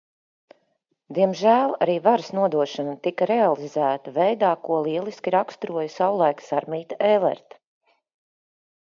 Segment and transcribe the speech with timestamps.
[1.17, 7.65] Diemžēl arī varas nodošana tika realizēta veidā, ko lieliski raksturoja savulaik Sarmīte Ēlerte.